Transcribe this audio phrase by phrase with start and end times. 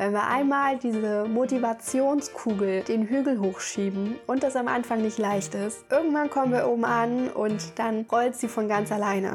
[0.00, 5.84] Wenn wir einmal diese Motivationskugel den Hügel hochschieben und das am Anfang nicht leicht ist,
[5.90, 9.34] irgendwann kommen wir oben an und dann rollt sie von ganz alleine.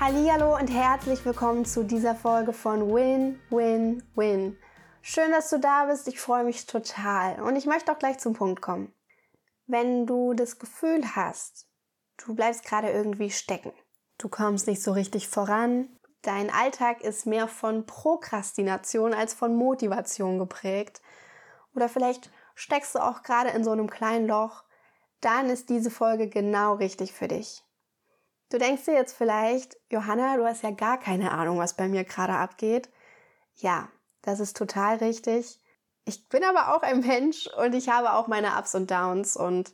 [0.00, 4.56] Hallo und herzlich willkommen zu dieser Folge von Win, Win, Win.
[5.06, 6.08] Schön, dass du da bist.
[6.08, 7.38] Ich freue mich total.
[7.42, 8.90] Und ich möchte auch gleich zum Punkt kommen.
[9.66, 11.68] Wenn du das Gefühl hast,
[12.16, 13.74] du bleibst gerade irgendwie stecken,
[14.16, 20.38] du kommst nicht so richtig voran, dein Alltag ist mehr von Prokrastination als von Motivation
[20.38, 21.02] geprägt,
[21.74, 24.64] oder vielleicht steckst du auch gerade in so einem kleinen Loch,
[25.20, 27.62] dann ist diese Folge genau richtig für dich.
[28.48, 32.04] Du denkst dir jetzt vielleicht, Johanna, du hast ja gar keine Ahnung, was bei mir
[32.04, 32.88] gerade abgeht.
[33.56, 33.90] Ja,
[34.24, 35.60] das ist total richtig.
[36.04, 39.72] Ich bin aber auch ein Mensch und ich habe auch meine Ups und Downs und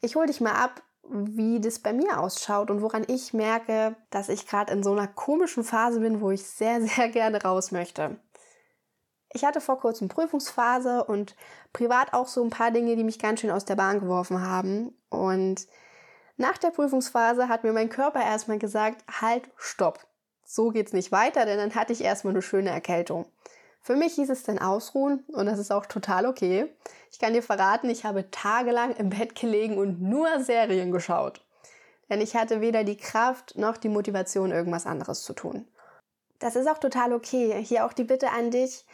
[0.00, 4.28] ich hole dich mal ab, wie das bei mir ausschaut und woran ich merke, dass
[4.28, 8.18] ich gerade in so einer komischen Phase bin, wo ich sehr, sehr gerne raus möchte.
[9.32, 11.36] Ich hatte vor kurzem Prüfungsphase und
[11.72, 14.96] privat auch so ein paar Dinge, die mich ganz schön aus der Bahn geworfen haben.
[15.10, 15.66] Und
[16.36, 20.06] nach der Prüfungsphase hat mir mein Körper erstmal gesagt, halt, stopp.
[20.44, 23.26] So geht's nicht weiter, denn dann hatte ich erstmal eine schöne Erkältung.
[23.80, 26.72] Für mich hieß es dann ausruhen und das ist auch total okay.
[27.10, 31.44] Ich kann dir verraten, ich habe tagelang im Bett gelegen und nur Serien geschaut.
[32.10, 35.66] Denn ich hatte weder die Kraft noch die Motivation, irgendwas anderes zu tun.
[36.38, 37.62] Das ist auch total okay.
[37.62, 38.84] Hier auch die Bitte an dich,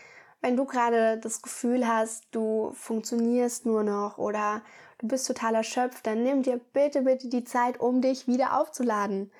[0.44, 4.60] wenn du gerade das Gefühl hast, du funktionierst nur noch oder
[4.98, 9.32] du bist total erschöpft, dann nimm dir bitte, bitte die Zeit, um dich wieder aufzuladen.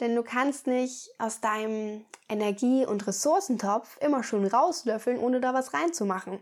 [0.00, 5.74] Denn du kannst nicht aus deinem Energie- und Ressourcentopf immer schon rauslöffeln, ohne da was
[5.74, 6.38] reinzumachen.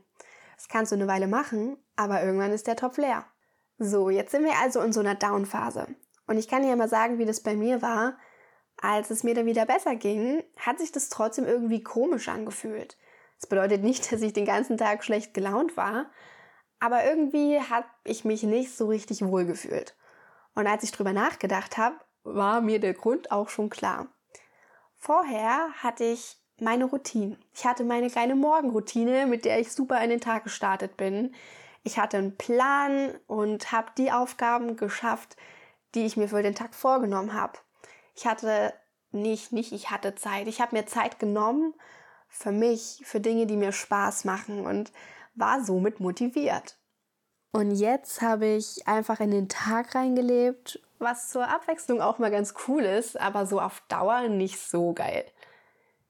[0.57, 3.25] Das kannst du eine Weile machen, aber irgendwann ist der Topf leer.
[3.79, 5.89] So, jetzt sind wir also in so einer Down-Phase.
[6.27, 8.19] Und ich kann dir mal sagen, wie das bei mir war.
[8.81, 12.99] Als es mir dann wieder besser ging, hat sich das trotzdem irgendwie komisch angefühlt.
[13.41, 16.11] Das bedeutet nicht, dass ich den ganzen Tag schlecht gelaunt war,
[16.79, 19.97] aber irgendwie habe ich mich nicht so richtig wohl gefühlt.
[20.55, 24.09] Und als ich drüber nachgedacht habe, war mir der Grund auch schon klar.
[24.97, 27.39] Vorher hatte ich meine Routine.
[27.55, 31.35] Ich hatte meine kleine Morgenroutine, mit der ich super in den Tag gestartet bin.
[31.85, 35.37] Ich hatte einen Plan und habe die Aufgaben geschafft,
[35.95, 37.59] die ich mir für den Tag vorgenommen habe.
[38.17, 38.73] Ich hatte
[39.13, 40.49] nicht, nicht, ich hatte Zeit.
[40.49, 41.75] Ich habe mir Zeit genommen
[42.29, 44.93] für mich, für Dinge, die mir Spaß machen und
[45.35, 46.77] war somit motiviert.
[47.53, 52.55] Und jetzt habe ich einfach in den Tag reingelebt was zur Abwechslung auch mal ganz
[52.67, 55.25] cool ist, aber so auf Dauer nicht so geil.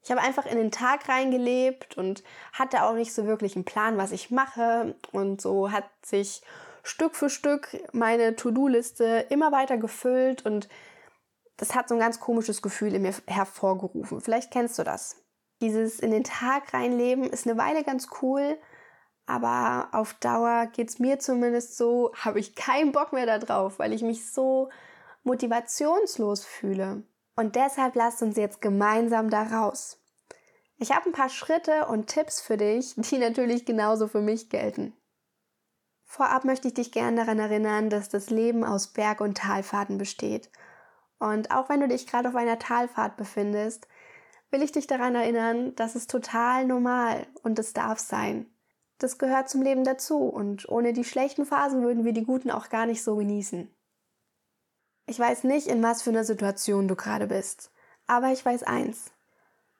[0.03, 3.99] Ich habe einfach in den Tag reingelebt und hatte auch nicht so wirklich einen Plan,
[3.99, 4.95] was ich mache.
[5.11, 6.43] Und so hat sich
[6.85, 10.69] Stück für Stück meine To-Do-Liste immer weiter gefüllt und
[11.57, 14.21] das hat so ein ganz komisches Gefühl in mir hervorgerufen.
[14.21, 15.17] Vielleicht kennst du das.
[15.61, 18.59] Dieses in den Tag reinleben ist eine Weile ganz cool,
[19.27, 24.03] aber auf Dauer geht's mir zumindest so, habe ich keinen Bock mehr darauf, weil ich
[24.03, 24.71] mich so
[25.25, 27.03] motivationslos fühle.
[27.35, 30.01] Und deshalb lasst uns jetzt gemeinsam da raus.
[30.79, 34.95] Ich habe ein paar Schritte und Tipps für dich, die natürlich genauso für mich gelten.
[36.05, 40.51] Vorab möchte ich dich gerne daran erinnern, dass das Leben aus Berg- und Talfahrten besteht.
[41.19, 43.89] Und auch wenn du dich gerade auf einer Talfahrt befindest,
[44.51, 48.47] will ich dich daran erinnern, dass es total normal und es darf sein.
[48.99, 52.69] Das gehört zum Leben dazu und ohne die schlechten Phasen würden wir die guten auch
[52.69, 53.71] gar nicht so genießen.
[55.07, 57.71] Ich weiß nicht, in was für einer Situation du gerade bist,
[58.07, 59.13] aber ich weiß eins.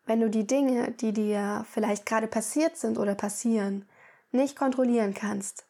[0.05, 3.89] Wenn du die Dinge, die dir vielleicht gerade passiert sind oder passieren,
[4.31, 5.67] nicht kontrollieren kannst,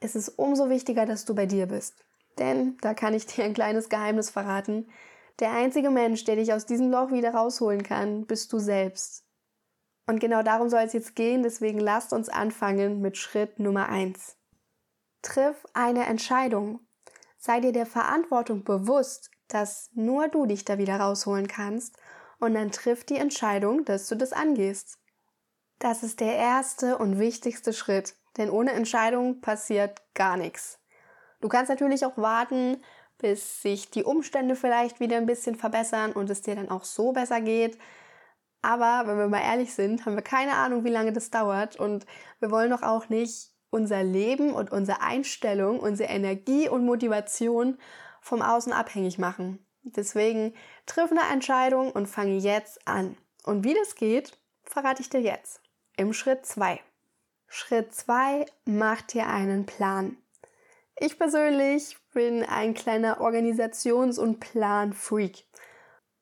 [0.00, 2.04] ist es umso wichtiger, dass du bei dir bist.
[2.38, 4.88] Denn, da kann ich dir ein kleines Geheimnis verraten,
[5.38, 9.24] der einzige Mensch, der dich aus diesem Loch wieder rausholen kann, bist du selbst.
[10.10, 14.36] Und genau darum soll es jetzt gehen, deswegen lasst uns anfangen mit Schritt Nummer eins.
[15.22, 16.80] Triff eine Entscheidung.
[17.38, 21.96] Sei dir der Verantwortung bewusst, dass nur du dich da wieder rausholen kannst
[22.40, 24.98] und dann triff die Entscheidung, dass du das angehst.
[25.78, 30.80] Das ist der erste und wichtigste Schritt, denn ohne Entscheidung passiert gar nichts.
[31.40, 32.82] Du kannst natürlich auch warten,
[33.18, 37.12] bis sich die Umstände vielleicht wieder ein bisschen verbessern und es dir dann auch so
[37.12, 37.78] besser geht,
[38.62, 42.06] aber wenn wir mal ehrlich sind, haben wir keine Ahnung, wie lange das dauert und
[42.40, 47.78] wir wollen doch auch nicht unser Leben und unsere Einstellung, unsere Energie und Motivation
[48.20, 49.64] vom Außen abhängig machen.
[49.82, 50.54] Deswegen
[50.86, 53.16] triff eine Entscheidung und fange jetzt an.
[53.44, 55.62] Und wie das geht, verrate ich dir jetzt.
[55.96, 56.80] Im Schritt zwei.
[57.52, 60.16] Schritt 2, mach dir einen Plan.
[60.94, 65.46] Ich persönlich bin ein kleiner Organisations- und Plan-Freak.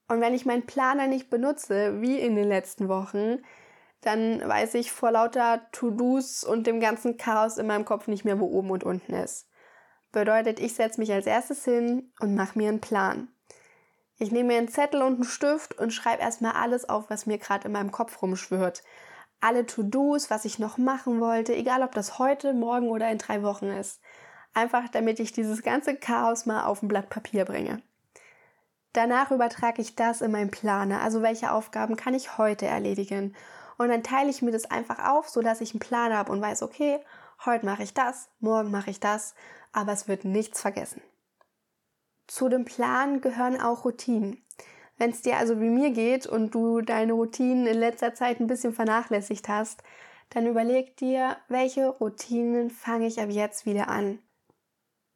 [0.09, 3.43] Und wenn ich meinen Planer nicht benutze, wie in den letzten Wochen,
[4.01, 8.41] dann weiß ich vor lauter To-Dos und dem ganzen Chaos in meinem Kopf nicht mehr,
[8.41, 9.49] wo oben und unten ist.
[10.13, 13.29] Bedeutet, ich setze mich als erstes hin und mache mir einen Plan.
[14.17, 17.39] Ich nehme mir einen Zettel und einen Stift und schreibe erstmal alles auf, was mir
[17.39, 18.83] gerade in meinem Kopf rumschwirrt.
[19.41, 23.43] Alle To-Dos, was ich noch machen wollte, egal ob das heute, morgen oder in drei
[23.43, 24.01] Wochen ist.
[24.55, 27.83] Einfach damit ich dieses ganze Chaos mal auf ein Blatt Papier bringe.
[28.93, 33.35] Danach übertrage ich das in meinen Planer, also welche Aufgaben kann ich heute erledigen.
[33.77, 36.63] Und dann teile ich mir das einfach auf, sodass ich einen Plan habe und weiß,
[36.63, 36.99] okay,
[37.45, 39.35] heute mache ich das, morgen mache ich das,
[39.73, 41.03] aber es wird nichts vergessen.
[42.27, 44.43] Zu dem Plan gehören auch Routinen.
[44.97, 48.49] Wenn es dir also wie mir geht und du deine Routinen in letzter Zeit ein
[48.49, 49.83] bisschen vernachlässigt hast,
[50.31, 54.19] dann überleg dir, welche Routinen fange ich ab jetzt wieder an.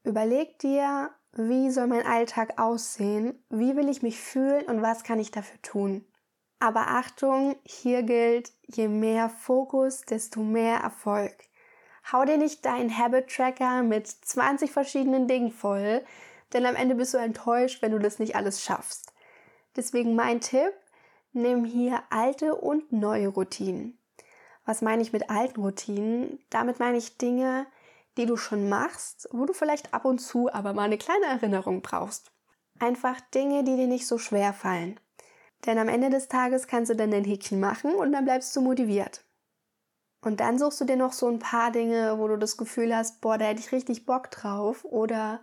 [0.05, 5.19] Überleg dir, wie soll mein Alltag aussehen, wie will ich mich fühlen und was kann
[5.19, 6.05] ich dafür tun.
[6.61, 11.35] Aber Achtung, hier gilt, je mehr Fokus, desto mehr Erfolg.
[12.13, 16.05] Hau dir nicht deinen Habit Tracker mit 20 verschiedenen Dingen voll,
[16.53, 19.13] denn am Ende bist du enttäuscht, wenn du das nicht alles schaffst.
[19.77, 20.73] Deswegen mein Tipp,
[21.33, 23.99] nimm hier alte und neue Routinen.
[24.65, 26.39] Was meine ich mit alten Routinen?
[26.51, 27.67] Damit meine ich Dinge,
[28.17, 31.83] die du schon machst, wo du vielleicht ab und zu aber mal eine kleine Erinnerung
[31.83, 32.31] brauchst.
[32.79, 34.99] Einfach Dinge, die dir nicht so schwer fallen.
[35.67, 38.61] Denn am Ende des Tages kannst du dann ein Häkchen machen und dann bleibst du
[38.61, 39.25] motiviert.
[40.21, 43.21] Und dann suchst du dir noch so ein paar Dinge, wo du das Gefühl hast,
[43.21, 45.41] boah, da hätte ich richtig Bock drauf oder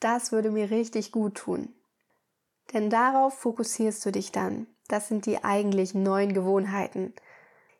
[0.00, 1.74] das würde mir richtig gut tun.
[2.72, 4.66] Denn darauf fokussierst du dich dann.
[4.88, 7.14] Das sind die eigentlich neuen Gewohnheiten.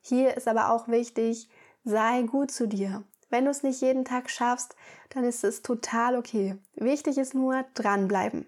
[0.02, 1.48] Hier ist aber auch wichtig,
[1.84, 3.04] sei gut zu dir.
[3.32, 4.76] Wenn du es nicht jeden Tag schaffst,
[5.08, 6.58] dann ist es total okay.
[6.75, 8.44] Wichtig ist nur dranbleiben.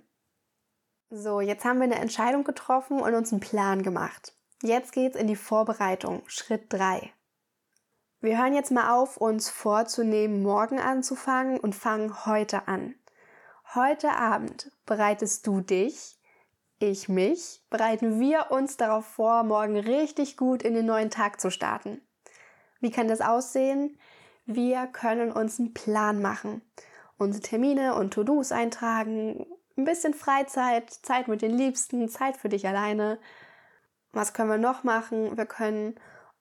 [1.09, 4.35] So, jetzt haben wir eine Entscheidung getroffen und uns einen Plan gemacht.
[4.61, 7.11] Jetzt geht's in die Vorbereitung, Schritt 3.
[8.21, 12.95] Wir hören jetzt mal auf, uns vorzunehmen, morgen anzufangen und fangen heute an.
[13.75, 16.19] Heute Abend bereitest du dich,
[16.79, 21.51] ich mich, bereiten wir uns darauf vor, morgen richtig gut in den neuen Tag zu
[21.51, 22.03] starten.
[22.81, 23.99] Wie kann das aussehen?
[24.46, 26.61] Wir können uns einen Plan machen,
[27.17, 29.46] unsere Termine und To-Dos eintragen,
[29.76, 33.19] ein bisschen Freizeit, Zeit mit den Liebsten, Zeit für dich alleine.
[34.12, 35.37] Was können wir noch machen?
[35.37, 35.94] Wir können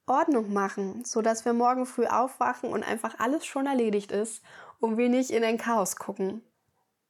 [0.05, 4.44] Ordnung machen, so dass wir morgen früh aufwachen und einfach alles schon erledigt ist
[4.79, 6.44] und wir nicht in ein Chaos gucken.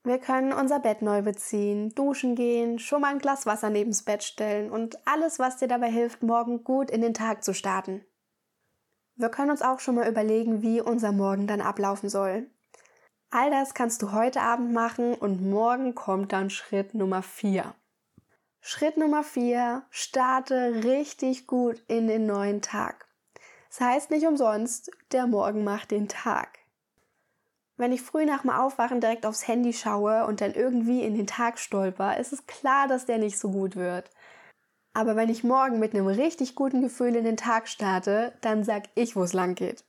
[0.03, 4.23] Wir können unser Bett neu beziehen, duschen gehen, schon mal ein Glas Wasser neben's Bett
[4.23, 8.05] stellen und alles, was dir dabei hilft, morgen gut in den Tag zu starten.
[9.15, 12.49] Wir können uns auch schon mal überlegen, wie unser Morgen dann ablaufen soll.
[13.29, 17.73] All das kannst du heute Abend machen und morgen kommt dann Schritt Nummer 4.
[18.61, 23.07] Schritt Nummer 4, starte richtig gut in den neuen Tag.
[23.69, 26.59] Das heißt nicht umsonst, der Morgen macht den Tag.
[27.75, 31.27] Wenn ich früh nach dem Aufwachen direkt aufs Handy schaue und dann irgendwie in den
[31.27, 34.09] Tag stolper, ist es klar, dass der nicht so gut wird.
[34.93, 38.83] Aber wenn ich morgen mit einem richtig guten Gefühl in den Tag starte, dann sag
[38.95, 39.83] ich, wo es lang geht.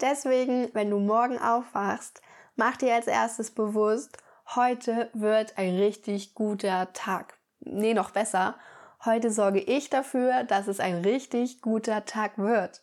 [0.00, 2.22] Deswegen, wenn du morgen aufwachst,
[2.56, 4.16] mach dir als erstes bewusst,
[4.54, 7.38] heute wird ein richtig guter Tag.
[7.60, 8.56] Nee, noch besser.
[9.04, 12.82] Heute sorge ich dafür, dass es ein richtig guter Tag wird.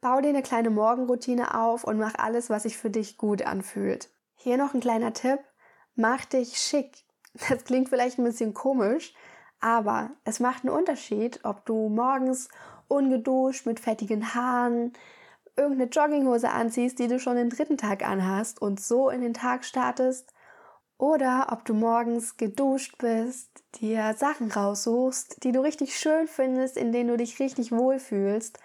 [0.00, 4.08] Bau dir eine kleine Morgenroutine auf und mach alles, was sich für dich gut anfühlt.
[4.34, 5.40] Hier noch ein kleiner Tipp.
[5.94, 7.04] Mach dich schick.
[7.48, 9.14] Das klingt vielleicht ein bisschen komisch,
[9.66, 12.48] aber es macht einen Unterschied, ob du morgens
[12.86, 14.92] ungeduscht mit fettigen Haaren
[15.56, 19.64] irgendeine Jogginghose anziehst, die du schon den dritten Tag anhast und so in den Tag
[19.64, 20.32] startest,
[20.98, 26.92] oder ob du morgens geduscht bist, dir Sachen raussuchst, die du richtig schön findest, in
[26.92, 28.60] denen du dich richtig wohlfühlst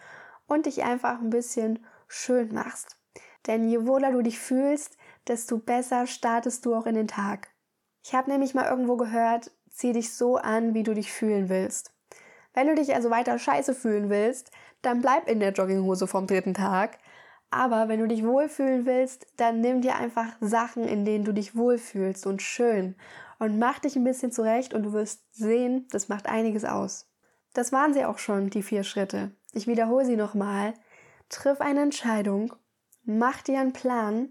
[0.46, 2.96] und dich einfach ein bisschen schön machst.
[3.48, 7.50] Denn je wohler du dich fühlst, desto besser startest du auch in den Tag.
[8.03, 11.94] Ich habe nämlich mal irgendwo gehört, zieh dich so an, wie du dich fühlen willst.
[12.54, 14.51] Wenn du dich also weiter scheiße fühlen willst,
[14.82, 16.98] dann bleib in der Jogginghose vom dritten Tag.
[17.50, 21.56] Aber wenn du dich wohlfühlen willst, dann nimm dir einfach Sachen, in denen du dich
[21.56, 22.96] wohlfühlst und schön.
[23.40, 27.10] Und mach dich ein bisschen zurecht und du wirst sehen, das macht einiges aus.
[27.54, 29.32] Das waren sie auch schon, die vier Schritte.
[29.54, 30.74] Ich wiederhole sie nochmal.
[31.28, 32.54] Triff eine Entscheidung,
[33.04, 34.30] mach dir einen Plan,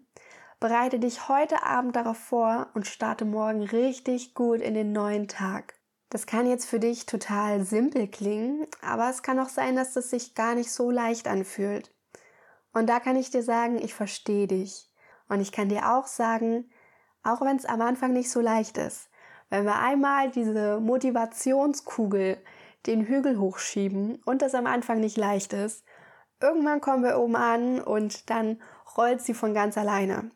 [0.60, 5.72] Bereite dich heute Abend darauf vor und starte morgen richtig gut in den neuen Tag.
[6.10, 10.10] Das kann jetzt für dich total simpel klingen, aber es kann auch sein, dass es
[10.10, 11.94] sich gar nicht so leicht anfühlt.
[12.74, 14.90] Und da kann ich dir sagen, ich verstehe dich.
[15.30, 16.70] Und ich kann dir auch sagen,
[17.22, 19.08] auch wenn es am Anfang nicht so leicht ist,
[19.48, 22.36] wenn wir einmal diese Motivationskugel
[22.84, 25.86] den Hügel hochschieben und das am Anfang nicht leicht ist,
[26.38, 28.60] irgendwann kommen wir oben an und dann
[28.98, 30.30] rollt sie von ganz alleine.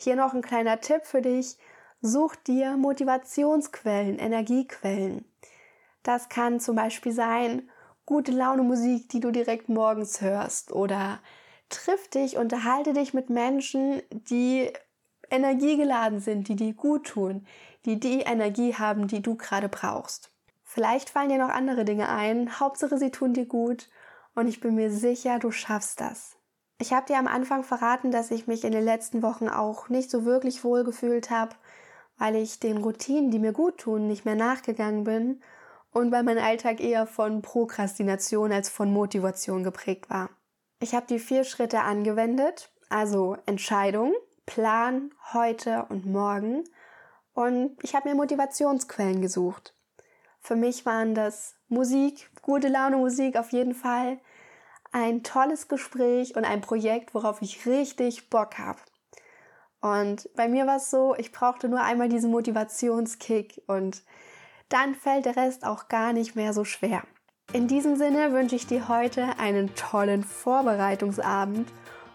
[0.00, 1.58] Hier noch ein kleiner Tipp für dich.
[2.00, 5.24] Such dir Motivationsquellen, Energiequellen.
[6.04, 7.68] Das kann zum Beispiel sein,
[8.06, 11.18] gute Laune Musik, die du direkt morgens hörst oder
[11.68, 14.72] triff dich, unterhalte dich mit Menschen, die
[15.30, 17.44] energiegeladen sind, die dir gut tun,
[17.84, 20.30] die die Energie haben, die du gerade brauchst.
[20.62, 23.90] Vielleicht fallen dir noch andere Dinge ein, Hauptsache sie tun dir gut
[24.36, 26.37] und ich bin mir sicher, du schaffst das.
[26.80, 30.10] Ich habe dir am Anfang verraten, dass ich mich in den letzten Wochen auch nicht
[30.10, 31.56] so wirklich wohl gefühlt habe,
[32.18, 35.42] weil ich den Routinen, die mir gut tun, nicht mehr nachgegangen bin
[35.92, 40.30] und weil mein Alltag eher von Prokrastination als von Motivation geprägt war.
[40.80, 44.14] Ich habe die vier Schritte angewendet, also Entscheidung,
[44.46, 46.62] Plan, heute und morgen.
[47.34, 49.74] Und ich habe mir Motivationsquellen gesucht.
[50.40, 54.18] Für mich waren das Musik, gute Laune Musik auf jeden Fall,
[54.92, 58.78] ein tolles Gespräch und ein Projekt, worauf ich richtig Bock habe.
[59.80, 64.02] Und bei mir war es so, ich brauchte nur einmal diesen Motivationskick und
[64.68, 67.02] dann fällt der Rest auch gar nicht mehr so schwer.
[67.52, 71.70] In diesem Sinne wünsche ich dir heute einen tollen Vorbereitungsabend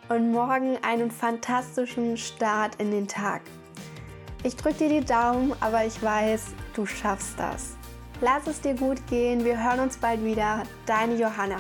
[0.10, 3.42] und morgen einen fantastischen Start in den Tag.
[4.44, 7.78] Ich drücke dir die Daumen, aber ich weiß, du schaffst das.
[8.22, 10.64] Lass es dir gut gehen, wir hören uns bald wieder.
[10.86, 11.58] Deine Johanna.